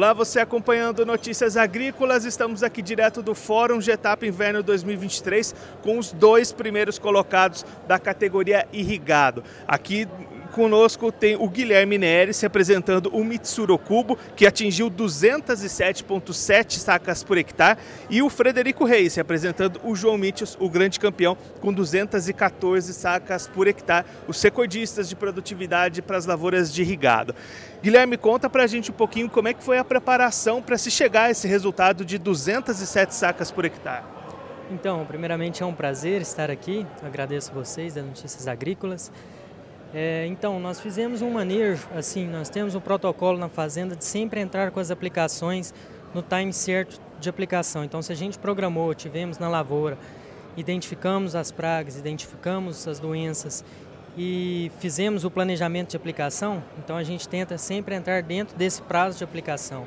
Olá, 0.00 0.14
você 0.14 0.40
acompanhando 0.40 1.04
Notícias 1.04 1.58
Agrícolas. 1.58 2.24
Estamos 2.24 2.62
aqui 2.62 2.80
direto 2.80 3.20
do 3.20 3.34
Fórum 3.34 3.82
Getap 3.82 4.26
Inverno 4.26 4.62
2023 4.62 5.54
com 5.82 5.98
os 5.98 6.10
dois 6.10 6.50
primeiros 6.52 6.98
colocados 6.98 7.66
da 7.86 7.98
categoria 7.98 8.66
irrigado. 8.72 9.44
Aqui 9.68 10.08
Conosco 10.50 11.10
tem 11.10 11.36
o 11.36 11.48
Guilherme 11.48 11.96
Neres 11.96 12.40
representando 12.40 13.08
o 13.12 13.24
Mitsuro 13.24 13.78
Cubo, 13.78 14.18
que 14.36 14.46
atingiu 14.46 14.90
207,7 14.90 16.78
sacas 16.78 17.24
por 17.24 17.38
hectare, 17.38 17.78
e 18.08 18.20
o 18.22 18.28
Frederico 18.28 18.84
Reis 18.84 19.14
representando 19.14 19.80
o 19.84 19.94
João 19.94 20.18
Mitchell, 20.18 20.48
o 20.58 20.68
grande 20.68 21.00
campeão, 21.00 21.36
com 21.60 21.72
214 21.72 22.92
sacas 22.92 23.46
por 23.46 23.66
hectare, 23.66 24.06
os 24.26 24.40
recordistas 24.42 25.08
de 25.08 25.16
produtividade 25.16 26.02
para 26.02 26.16
as 26.16 26.26
lavouras 26.26 26.72
de 26.72 26.82
irrigado. 26.82 27.34
Guilherme, 27.82 28.16
conta 28.16 28.50
para 28.50 28.64
a 28.64 28.66
gente 28.66 28.90
um 28.90 28.94
pouquinho 28.94 29.30
como 29.30 29.48
é 29.48 29.54
que 29.54 29.62
foi 29.62 29.78
a 29.78 29.84
preparação 29.84 30.60
para 30.60 30.76
se 30.76 30.90
chegar 30.90 31.24
a 31.24 31.30
esse 31.30 31.48
resultado 31.48 32.04
de 32.04 32.18
207 32.18 33.14
sacas 33.14 33.50
por 33.50 33.64
hectare. 33.64 34.04
Então, 34.70 35.04
primeiramente 35.04 35.62
é 35.62 35.66
um 35.66 35.74
prazer 35.74 36.22
estar 36.22 36.48
aqui, 36.48 36.86
agradeço 37.02 37.52
vocês 37.52 37.94
da 37.94 38.02
Notícias 38.02 38.46
Agrícolas. 38.46 39.10
É, 39.92 40.24
então, 40.26 40.60
nós 40.60 40.78
fizemos 40.80 41.20
um 41.20 41.30
manejo, 41.30 41.88
assim, 41.96 42.26
nós 42.26 42.48
temos 42.48 42.74
um 42.74 42.80
protocolo 42.80 43.38
na 43.38 43.48
fazenda 43.48 43.96
de 43.96 44.04
sempre 44.04 44.40
entrar 44.40 44.70
com 44.70 44.78
as 44.78 44.90
aplicações 44.90 45.74
no 46.14 46.22
time 46.22 46.52
certo 46.52 47.00
de 47.18 47.28
aplicação. 47.28 47.82
Então, 47.82 48.00
se 48.00 48.12
a 48.12 48.14
gente 48.14 48.38
programou, 48.38 48.94
tivemos 48.94 49.38
na 49.38 49.48
lavoura, 49.48 49.98
identificamos 50.56 51.34
as 51.34 51.50
pragas, 51.50 51.96
identificamos 51.96 52.86
as 52.86 53.00
doenças 53.00 53.64
e 54.16 54.70
fizemos 54.78 55.24
o 55.24 55.30
planejamento 55.30 55.90
de 55.90 55.96
aplicação, 55.96 56.62
então 56.78 56.96
a 56.96 57.04
gente 57.04 57.28
tenta 57.28 57.56
sempre 57.56 57.94
entrar 57.94 58.22
dentro 58.22 58.56
desse 58.56 58.82
prazo 58.82 59.18
de 59.18 59.24
aplicação. 59.24 59.86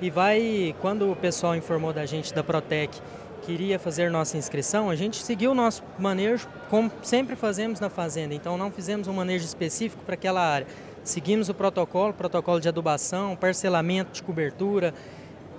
E 0.00 0.10
vai, 0.10 0.74
quando 0.80 1.10
o 1.10 1.16
pessoal 1.16 1.56
informou 1.56 1.92
da 1.92 2.06
gente 2.06 2.32
da 2.34 2.42
Protec 2.42 3.00
queria 3.42 3.78
fazer 3.78 4.10
nossa 4.10 4.36
inscrição, 4.36 4.90
a 4.90 4.96
gente 4.96 5.22
seguiu 5.22 5.50
o 5.52 5.54
nosso 5.54 5.82
manejo 5.98 6.48
como 6.74 6.90
sempre 7.04 7.36
fazemos 7.36 7.78
na 7.78 7.88
fazenda. 7.88 8.34
Então 8.34 8.58
não 8.58 8.68
fizemos 8.68 9.06
um 9.06 9.12
manejo 9.12 9.44
específico 9.44 10.02
para 10.04 10.14
aquela 10.14 10.40
área. 10.40 10.66
Seguimos 11.04 11.48
o 11.48 11.54
protocolo, 11.54 12.12
protocolo 12.12 12.58
de 12.58 12.68
adubação, 12.68 13.36
parcelamento 13.36 14.10
de 14.10 14.24
cobertura, 14.24 14.92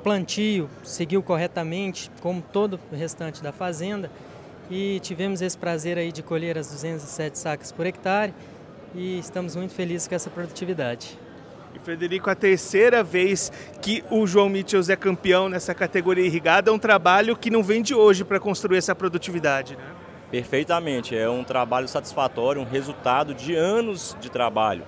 plantio, 0.03 0.69
seguiu 0.83 1.23
corretamente, 1.23 2.11
como 2.19 2.41
todo 2.41 2.77
o 2.91 2.95
restante 2.97 3.41
da 3.41 3.53
fazenda. 3.53 4.11
E 4.69 4.99
tivemos 4.99 5.41
esse 5.41 5.57
prazer 5.57 5.97
aí 5.97 6.11
de 6.11 6.21
colher 6.21 6.57
as 6.57 6.67
207 6.67 7.39
sacas 7.39 7.71
por 7.71 7.85
hectare 7.85 8.33
e 8.93 9.17
estamos 9.17 9.55
muito 9.55 9.73
felizes 9.73 10.09
com 10.09 10.15
essa 10.15 10.29
produtividade. 10.29 11.17
E 11.73 11.79
Frederico, 11.79 12.29
a 12.29 12.35
terceira 12.35 13.01
vez 13.01 13.53
que 13.81 14.03
o 14.11 14.27
João 14.27 14.49
Mitchells 14.49 14.91
é 14.91 14.97
campeão 14.97 15.47
nessa 15.47 15.73
categoria 15.73 16.25
irrigada, 16.25 16.71
é 16.71 16.73
um 16.73 16.79
trabalho 16.79 17.37
que 17.37 17.49
não 17.49 17.63
vem 17.63 17.81
de 17.81 17.95
hoje 17.95 18.25
para 18.25 18.37
construir 18.37 18.79
essa 18.79 18.93
produtividade, 18.93 19.77
né? 19.77 19.95
Perfeitamente, 20.31 21.15
é 21.15 21.29
um 21.29 21.43
trabalho 21.43 21.87
satisfatório, 21.87 22.61
um 22.61 22.65
resultado 22.65 23.33
de 23.33 23.55
anos 23.55 24.17
de 24.19 24.29
trabalho. 24.29 24.83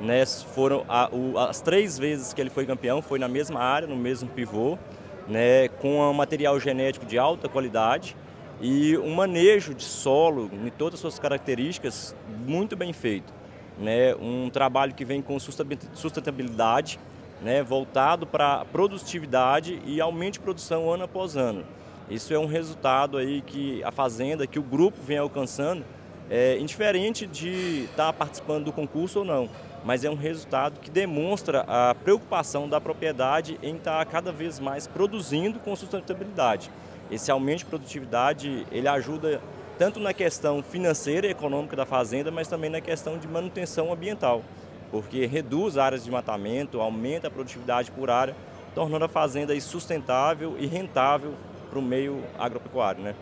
Né? 0.00 0.24
Foram 0.26 0.84
a, 0.88 1.08
o, 1.12 1.38
as 1.38 1.60
três 1.60 1.98
vezes 1.98 2.32
que 2.32 2.40
ele 2.40 2.50
foi 2.50 2.66
campeão, 2.66 3.00
foi 3.00 3.18
na 3.18 3.28
mesma 3.28 3.60
área, 3.60 3.86
no 3.86 3.96
mesmo 3.96 4.28
pivô, 4.28 4.78
né? 5.28 5.68
com 5.68 6.00
um 6.00 6.12
material 6.12 6.58
genético 6.58 7.06
de 7.06 7.18
alta 7.18 7.48
qualidade 7.48 8.16
e 8.60 8.96
um 8.98 9.14
manejo 9.14 9.74
de 9.74 9.84
solo 9.84 10.50
em 10.52 10.68
todas 10.70 10.94
as 10.94 11.00
suas 11.00 11.18
características 11.18 12.14
muito 12.46 12.76
bem 12.76 12.92
feito 12.92 13.40
né, 13.80 14.14
um 14.16 14.50
trabalho 14.50 14.94
que 14.94 15.04
vem 15.04 15.22
com 15.22 15.38
sustentabilidade, 15.38 17.00
né, 17.40 17.62
voltado 17.62 18.26
para 18.26 18.64
produtividade 18.66 19.80
e 19.86 20.00
aumento 20.00 20.34
de 20.34 20.40
produção 20.40 20.92
ano 20.92 21.04
após 21.04 21.36
ano. 21.36 21.64
Isso 22.10 22.34
é 22.34 22.38
um 22.38 22.46
resultado 22.46 23.16
aí 23.16 23.40
que 23.40 23.84
a 23.84 23.92
fazenda, 23.92 24.44
que 24.44 24.58
o 24.58 24.62
grupo 24.62 24.98
vem 25.00 25.16
alcançando, 25.16 25.84
é, 26.28 26.58
indiferente 26.58 27.24
de 27.24 27.84
estar 27.84 28.06
tá 28.06 28.12
participando 28.12 28.64
do 28.64 28.72
concurso 28.72 29.20
ou 29.20 29.24
não, 29.24 29.48
mas 29.84 30.04
é 30.04 30.10
um 30.10 30.16
resultado 30.16 30.80
que 30.80 30.90
demonstra 30.90 31.64
a 31.68 31.94
preocupação 31.94 32.68
da 32.68 32.80
propriedade 32.80 33.58
em 33.62 33.76
estar 33.76 34.04
tá 34.04 34.04
cada 34.04 34.32
vez 34.32 34.58
mais 34.58 34.88
produzindo 34.88 35.60
com 35.60 35.74
sustentabilidade. 35.76 36.68
Esse 37.12 37.30
aumento 37.30 37.60
de 37.60 37.66
produtividade, 37.66 38.66
ele 38.72 38.88
ajuda 38.88 39.40
tanto 39.78 40.00
na 40.00 40.12
questão 40.12 40.64
financeira 40.64 41.28
e 41.28 41.30
econômica 41.30 41.76
da 41.76 41.86
fazenda, 41.86 42.30
mas 42.30 42.48
também 42.48 42.70
na 42.70 42.80
questão 42.80 43.18
de 43.18 43.28
manutenção 43.28 43.92
ambiental, 43.92 44.42
porque 44.90 45.26
reduz 45.26 45.78
áreas 45.78 46.04
de 46.04 46.10
matamento, 46.10 46.80
aumenta 46.80 47.28
a 47.28 47.30
produtividade 47.30 47.90
por 47.92 48.10
área, 48.10 48.34
tornando 48.74 49.04
a 49.04 49.08
fazenda 49.08 49.58
sustentável 49.60 50.56
e 50.58 50.66
rentável 50.66 51.34
para 51.70 51.78
o 51.78 51.82
meio 51.82 52.22
agropecuário. 52.38 53.02
Né? 53.02 53.14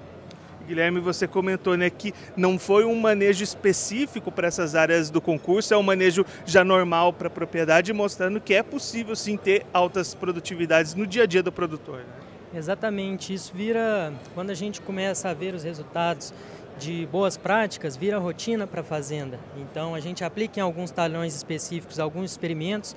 Guilherme, 0.66 1.00
você 1.00 1.26
comentou 1.26 1.76
né, 1.76 1.88
que 1.88 2.12
não 2.36 2.58
foi 2.58 2.84
um 2.84 2.94
manejo 2.94 3.44
específico 3.44 4.30
para 4.30 4.48
essas 4.48 4.74
áreas 4.74 5.08
do 5.08 5.20
concurso, 5.20 5.72
é 5.72 5.76
um 5.76 5.82
manejo 5.82 6.24
já 6.44 6.64
normal 6.64 7.12
para 7.12 7.28
a 7.28 7.30
propriedade, 7.30 7.92
mostrando 7.92 8.40
que 8.40 8.52
é 8.52 8.62
possível 8.62 9.14
sim 9.14 9.36
ter 9.36 9.64
altas 9.72 10.14
produtividades 10.14 10.94
no 10.94 11.06
dia 11.06 11.22
a 11.22 11.26
dia 11.26 11.42
do 11.42 11.52
produtor. 11.52 11.98
Né? 11.98 12.28
Exatamente, 12.54 13.32
isso 13.32 13.52
vira, 13.54 14.12
quando 14.34 14.50
a 14.50 14.54
gente 14.54 14.80
começa 14.80 15.28
a 15.28 15.34
ver 15.34 15.54
os 15.54 15.62
resultados 15.62 16.32
de 16.78 17.06
boas 17.10 17.36
práticas, 17.36 17.96
vira 17.96 18.18
rotina 18.18 18.66
para 18.66 18.82
a 18.82 18.84
fazenda. 18.84 19.38
Então 19.56 19.94
a 19.94 20.00
gente 20.00 20.24
aplica 20.24 20.60
em 20.60 20.62
alguns 20.62 20.90
talhões 20.90 21.34
específicos 21.34 21.98
alguns 21.98 22.30
experimentos, 22.30 22.94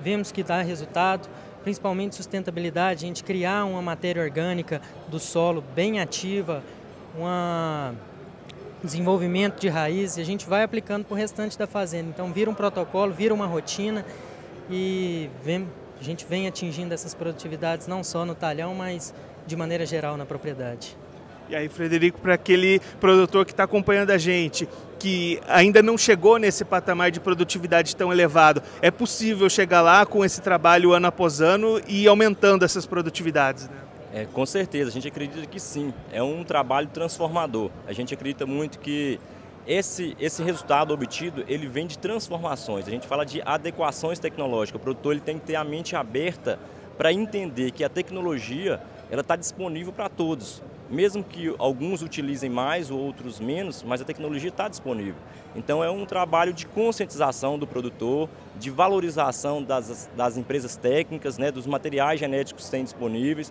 vemos 0.00 0.30
que 0.30 0.42
dá 0.42 0.60
resultado, 0.60 1.28
principalmente 1.62 2.14
sustentabilidade, 2.14 3.04
a 3.04 3.08
gente 3.08 3.24
criar 3.24 3.64
uma 3.64 3.80
matéria 3.80 4.22
orgânica 4.22 4.80
do 5.08 5.18
solo 5.18 5.62
bem 5.74 6.00
ativa, 6.00 6.62
um 7.16 7.94
desenvolvimento 8.82 9.60
de 9.60 9.68
raiz, 9.68 10.16
e 10.16 10.20
a 10.20 10.24
gente 10.24 10.48
vai 10.48 10.62
aplicando 10.62 11.04
para 11.04 11.14
o 11.14 11.16
restante 11.16 11.58
da 11.58 11.66
fazenda. 11.66 12.10
Então 12.10 12.32
vira 12.32 12.50
um 12.50 12.54
protocolo, 12.54 13.12
vira 13.12 13.32
uma 13.32 13.46
rotina 13.46 14.04
e 14.70 15.30
vem, 15.44 15.68
a 16.00 16.04
gente 16.04 16.26
vem 16.26 16.46
atingindo 16.46 16.92
essas 16.92 17.14
produtividades 17.14 17.86
não 17.86 18.02
só 18.02 18.24
no 18.24 18.34
talhão, 18.34 18.74
mas 18.74 19.14
de 19.46 19.56
maneira 19.56 19.86
geral 19.86 20.16
na 20.16 20.24
propriedade. 20.26 20.96
E 21.48 21.56
aí, 21.56 21.68
Frederico, 21.68 22.20
para 22.20 22.34
aquele 22.34 22.80
produtor 23.00 23.44
que 23.44 23.52
está 23.52 23.64
acompanhando 23.64 24.10
a 24.10 24.18
gente, 24.18 24.68
que 24.98 25.40
ainda 25.48 25.82
não 25.82 25.98
chegou 25.98 26.38
nesse 26.38 26.64
patamar 26.64 27.10
de 27.10 27.20
produtividade 27.20 27.94
tão 27.96 28.12
elevado, 28.12 28.62
é 28.80 28.90
possível 28.90 29.50
chegar 29.50 29.82
lá 29.82 30.06
com 30.06 30.24
esse 30.24 30.40
trabalho 30.40 30.92
ano 30.92 31.08
após 31.08 31.40
ano 31.40 31.80
e 31.88 32.06
aumentando 32.06 32.64
essas 32.64 32.86
produtividades? 32.86 33.68
Né? 33.68 33.76
É, 34.14 34.26
com 34.26 34.44
certeza, 34.44 34.90
a 34.90 34.92
gente 34.92 35.08
acredita 35.08 35.46
que 35.46 35.58
sim. 35.58 35.92
É 36.12 36.22
um 36.22 36.44
trabalho 36.44 36.88
transformador. 36.88 37.70
A 37.86 37.92
gente 37.92 38.12
acredita 38.12 38.46
muito 38.46 38.78
que 38.78 39.18
esse, 39.66 40.16
esse 40.20 40.42
resultado 40.42 40.92
obtido, 40.92 41.44
ele 41.48 41.66
vem 41.66 41.86
de 41.86 41.98
transformações. 41.98 42.86
A 42.86 42.90
gente 42.90 43.06
fala 43.06 43.24
de 43.24 43.40
adequações 43.42 44.18
tecnológicas. 44.18 44.80
O 44.80 44.82
produtor 44.82 45.12
ele 45.12 45.20
tem 45.20 45.38
que 45.38 45.46
ter 45.46 45.56
a 45.56 45.64
mente 45.64 45.96
aberta 45.96 46.58
para 46.98 47.12
entender 47.12 47.70
que 47.70 47.82
a 47.82 47.88
tecnologia 47.88 48.80
ela 49.10 49.22
está 49.22 49.34
disponível 49.34 49.92
para 49.92 50.08
todos. 50.08 50.62
Mesmo 50.92 51.24
que 51.24 51.54
alguns 51.58 52.02
utilizem 52.02 52.50
mais 52.50 52.90
ou 52.90 53.00
outros 53.00 53.40
menos, 53.40 53.82
mas 53.82 54.02
a 54.02 54.04
tecnologia 54.04 54.50
está 54.50 54.68
disponível. 54.68 55.14
Então 55.56 55.82
é 55.82 55.90
um 55.90 56.04
trabalho 56.04 56.52
de 56.52 56.66
conscientização 56.66 57.58
do 57.58 57.66
produtor, 57.66 58.28
de 58.60 58.68
valorização 58.68 59.62
das, 59.62 60.10
das 60.14 60.36
empresas 60.36 60.76
técnicas, 60.76 61.38
né, 61.38 61.50
dos 61.50 61.66
materiais 61.66 62.20
genéticos 62.20 62.66
que 62.66 62.70
têm 62.70 62.84
disponíveis, 62.84 63.50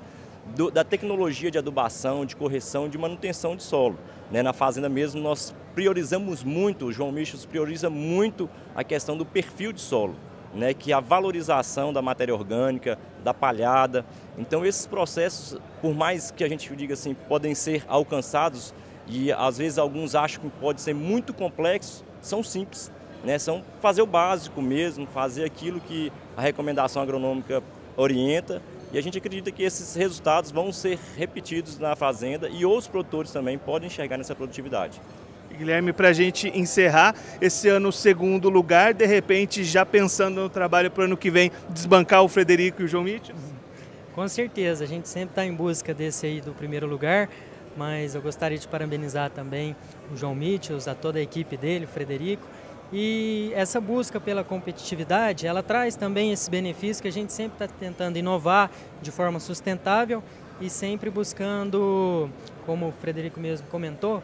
do, 0.56 0.69
da 0.69 0.84
tecnologia 0.84 1.50
de 1.50 1.57
adubação, 1.57 2.28
de 2.28 2.35
correção, 2.35 2.88
de 2.88 3.00
manutenção 3.00 3.56
de 3.56 3.63
solo. 3.63 3.97
Né, 4.29 4.44
na 4.44 4.53
fazenda 4.53 4.88
mesmo 4.88 5.19
nós 5.19 5.52
priorizamos 5.73 6.44
muito, 6.44 6.85
o 6.85 6.91
João 6.91 7.12
Michels 7.12 7.44
prioriza 7.44 7.90
muito 7.90 8.47
a 8.76 8.84
questão 8.84 9.17
do 9.17 9.26
perfil 9.26 9.73
de 9.73 9.82
solo, 9.82 10.16
né, 10.53 10.73
que 10.73 10.91
a 10.91 10.99
valorização 10.99 11.93
da 11.93 12.01
matéria 12.01 12.33
orgânica, 12.33 12.97
da 13.23 13.33
palhada. 13.33 14.05
Então 14.37 14.65
esses 14.65 14.85
processos, 14.85 15.59
por 15.81 15.93
mais 15.93 16.31
que 16.31 16.43
a 16.43 16.49
gente 16.49 16.73
diga 16.75 16.93
assim, 16.93 17.13
podem 17.13 17.55
ser 17.55 17.83
alcançados 17.87 18.73
e 19.07 19.31
às 19.31 19.57
vezes 19.57 19.77
alguns 19.77 20.15
acham 20.15 20.41
que 20.43 20.49
pode 20.59 20.81
ser 20.81 20.93
muito 20.93 21.33
complexos, 21.33 22.03
são 22.21 22.43
simples. 22.43 22.91
Né, 23.23 23.37
são 23.37 23.63
fazer 23.79 24.01
o 24.01 24.07
básico 24.07 24.63
mesmo, 24.63 25.05
fazer 25.05 25.45
aquilo 25.45 25.79
que 25.79 26.11
a 26.35 26.41
recomendação 26.41 27.03
agronômica 27.03 27.61
orienta 27.95 28.63
e 28.91 28.97
a 28.97 29.01
gente 29.01 29.17
acredita 29.17 29.51
que 29.51 29.63
esses 29.63 29.95
resultados 29.95 30.49
vão 30.49 30.71
ser 30.73 30.97
repetidos 31.15 31.77
na 31.77 31.95
fazenda 31.95 32.49
e 32.49 32.65
outros 32.65 32.87
produtores 32.87 33.31
também 33.31 33.59
podem 33.59 33.87
enxergar 33.87 34.17
nessa 34.17 34.33
produtividade. 34.33 34.99
Guilherme, 35.57 35.93
para 35.93 36.09
a 36.09 36.13
gente 36.13 36.51
encerrar 36.57 37.15
esse 37.39 37.67
ano 37.67 37.91
segundo 37.91 38.49
lugar, 38.49 38.93
de 38.93 39.05
repente 39.05 39.63
já 39.63 39.85
pensando 39.85 40.41
no 40.41 40.49
trabalho 40.49 40.89
para 40.89 41.01
o 41.01 41.05
ano 41.05 41.17
que 41.17 41.29
vem, 41.29 41.51
desbancar 41.69 42.23
o 42.23 42.27
Frederico 42.27 42.81
e 42.81 42.85
o 42.85 42.87
João 42.87 43.03
Mitchell? 43.03 43.35
Com 44.15 44.27
certeza, 44.27 44.83
a 44.83 44.87
gente 44.87 45.07
sempre 45.07 45.31
está 45.31 45.45
em 45.45 45.53
busca 45.53 45.93
desse 45.93 46.25
aí 46.25 46.41
do 46.41 46.51
primeiro 46.51 46.85
lugar, 46.85 47.29
mas 47.77 48.13
eu 48.13 48.21
gostaria 48.21 48.57
de 48.57 48.67
parabenizar 48.67 49.29
também 49.29 49.75
o 50.11 50.17
João 50.17 50.35
Mitchell, 50.35 50.77
a 50.85 50.93
toda 50.93 51.19
a 51.19 51.21
equipe 51.21 51.55
dele, 51.55 51.85
o 51.85 51.87
Frederico, 51.87 52.45
E 52.93 53.53
essa 53.55 53.79
busca 53.79 54.19
pela 54.19 54.43
competitividade, 54.43 55.47
ela 55.47 55.63
traz 55.63 55.95
também 55.95 56.33
esse 56.33 56.49
benefício 56.49 57.01
que 57.01 57.07
a 57.07 57.11
gente 57.11 57.31
sempre 57.31 57.63
está 57.63 57.67
tentando 57.67 58.17
inovar 58.17 58.69
de 59.01 59.11
forma 59.11 59.39
sustentável 59.39 60.21
e 60.59 60.69
sempre 60.69 61.09
buscando, 61.09 62.29
como 62.65 62.89
o 62.89 62.91
Frederico 62.91 63.39
mesmo 63.39 63.65
comentou, 63.67 64.21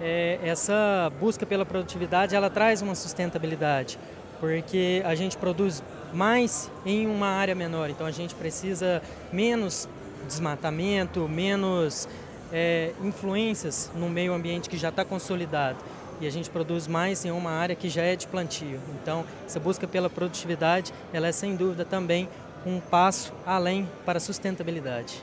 é, 0.00 0.38
essa 0.42 1.12
busca 1.20 1.44
pela 1.44 1.64
produtividade, 1.64 2.34
ela 2.34 2.50
traz 2.50 2.82
uma 2.82 2.94
sustentabilidade, 2.94 3.98
porque 4.40 5.02
a 5.04 5.14
gente 5.14 5.36
produz 5.36 5.82
mais 6.12 6.70
em 6.86 7.06
uma 7.06 7.28
área 7.28 7.54
menor, 7.54 7.90
então 7.90 8.06
a 8.06 8.10
gente 8.10 8.34
precisa 8.34 9.02
menos 9.32 9.88
desmatamento, 10.26 11.28
menos 11.28 12.08
é, 12.52 12.92
influências 13.02 13.90
no 13.94 14.08
meio 14.08 14.32
ambiente 14.32 14.68
que 14.68 14.76
já 14.76 14.88
está 14.88 15.04
consolidado 15.04 15.78
e 16.20 16.26
a 16.26 16.30
gente 16.30 16.50
produz 16.50 16.86
mais 16.86 17.24
em 17.24 17.30
uma 17.30 17.50
área 17.50 17.76
que 17.76 17.88
já 17.88 18.02
é 18.02 18.16
de 18.16 18.26
plantio. 18.26 18.80
Então, 19.00 19.24
essa 19.46 19.60
busca 19.60 19.86
pela 19.86 20.10
produtividade, 20.10 20.92
ela 21.12 21.28
é 21.28 21.32
sem 21.32 21.54
dúvida 21.54 21.84
também 21.84 22.28
um 22.66 22.80
passo 22.80 23.32
além 23.46 23.88
para 24.04 24.18
a 24.18 24.20
sustentabilidade. 24.20 25.22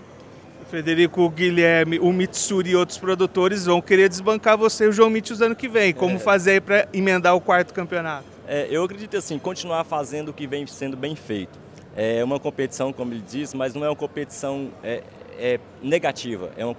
Frederico 0.69 1.29
Guilherme, 1.29 1.99
o 1.99 2.11
Mitsuri 2.11 2.71
e 2.71 2.75
outros 2.75 2.97
produtores 2.97 3.65
vão 3.65 3.81
querer 3.81 4.09
desbancar 4.09 4.57
você 4.57 4.85
e 4.85 4.87
o 4.87 4.91
João 4.91 5.09
Mitchell 5.09 5.45
ano 5.45 5.55
que 5.55 5.67
vem. 5.67 5.93
Como 5.93 6.15
é. 6.15 6.19
fazer 6.19 6.61
para 6.61 6.87
emendar 6.91 7.35
o 7.35 7.41
quarto 7.41 7.73
campeonato? 7.73 8.25
É, 8.47 8.67
eu 8.69 8.83
acredito 8.83 9.15
assim, 9.17 9.37
continuar 9.39 9.83
fazendo 9.83 10.29
o 10.29 10.33
que 10.33 10.47
vem 10.47 10.65
sendo 10.67 10.97
bem 10.97 11.15
feito. 11.15 11.57
É 11.95 12.23
uma 12.23 12.39
competição, 12.39 12.91
como 12.91 13.13
ele 13.13 13.23
diz, 13.27 13.53
mas 13.53 13.73
não 13.73 13.85
é 13.85 13.89
uma 13.89 13.95
competição 13.95 14.69
é, 14.83 15.01
é 15.37 15.59
negativa, 15.81 16.51
é 16.57 16.65
uma, 16.65 16.75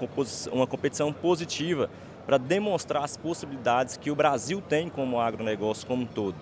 uma 0.53 0.67
competição 0.67 1.13
positiva 1.13 1.89
para 2.27 2.39
demonstrar 2.39 3.05
as 3.05 3.17
possibilidades 3.17 3.97
que 3.97 4.11
o 4.11 4.17
Brasil 4.17 4.61
tem 4.61 4.89
como 4.89 5.21
agronegócio 5.21 5.87
como 5.87 6.03
um 6.03 6.07
todo. 6.07 6.35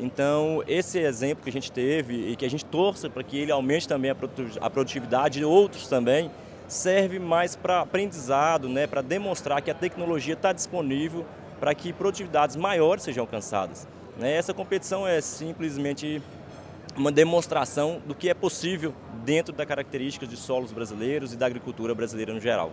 Então, 0.00 0.62
esse 0.66 0.98
exemplo 0.98 1.42
que 1.42 1.50
a 1.50 1.52
gente 1.52 1.72
teve 1.72 2.30
e 2.30 2.36
que 2.36 2.44
a 2.44 2.50
gente 2.50 2.64
torça 2.64 3.08
para 3.08 3.22
que 3.22 3.36
ele 3.38 3.50
aumente 3.50 3.88
também 3.88 4.10
a 4.10 4.70
produtividade 4.70 5.40
e 5.40 5.44
outros 5.44 5.88
também, 5.88 6.30
serve 6.68 7.18
mais 7.18 7.56
para 7.56 7.80
aprendizado, 7.80 8.68
né, 8.68 8.86
para 8.86 9.02
demonstrar 9.02 9.60
que 9.62 9.70
a 9.70 9.74
tecnologia 9.74 10.34
está 10.34 10.52
disponível 10.52 11.26
para 11.58 11.74
que 11.74 11.92
produtividades 11.92 12.54
maiores 12.54 13.02
sejam 13.02 13.22
alcançadas. 13.22 13.88
Né? 14.16 14.36
Essa 14.36 14.54
competição 14.54 15.06
é 15.06 15.20
simplesmente 15.20 16.22
uma 16.96 17.10
demonstração 17.10 18.00
do 18.06 18.14
que 18.14 18.28
é 18.28 18.34
possível 18.34 18.94
dentro 19.24 19.52
das 19.52 19.66
características 19.66 20.28
de 20.28 20.36
solos 20.36 20.72
brasileiros 20.72 21.32
e 21.32 21.36
da 21.36 21.46
agricultura 21.46 21.94
brasileira 21.94 22.32
no 22.32 22.40
geral. 22.40 22.72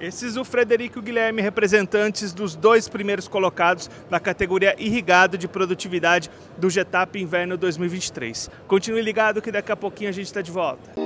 Esses 0.00 0.36
o 0.36 0.44
Frederico 0.44 0.98
e 0.98 1.00
o 1.00 1.02
Guilherme, 1.02 1.40
representantes 1.40 2.32
dos 2.32 2.56
dois 2.56 2.88
primeiros 2.88 3.28
colocados 3.28 3.88
na 4.10 4.18
categoria 4.18 4.74
irrigado 4.76 5.38
de 5.38 5.46
produtividade 5.46 6.28
do 6.58 6.68
Getap 6.68 7.16
Inverno 7.20 7.56
2023. 7.56 8.50
Continue 8.66 9.00
ligado 9.00 9.40
que 9.40 9.52
daqui 9.52 9.70
a 9.70 9.76
pouquinho 9.76 10.10
a 10.10 10.12
gente 10.12 10.26
está 10.26 10.42
de 10.42 10.50
volta. 10.50 11.01